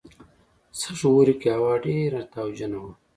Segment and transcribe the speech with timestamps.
[0.79, 2.91] سږ اوړي کې هوا ډېره تاوجنه وه.